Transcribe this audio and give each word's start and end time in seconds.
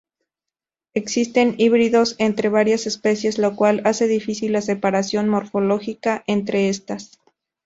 Existen 0.95 1.53
híbridos 1.59 2.15
entre 2.17 2.49
varias 2.49 2.87
especies 2.87 3.37
lo 3.37 3.55
cual 3.55 3.83
hace 3.85 4.07
difícil 4.07 4.53
la 4.53 4.61
separación 4.61 5.29
morfológica 5.29 6.23
entre 6.25 6.69
estas. 6.69 7.19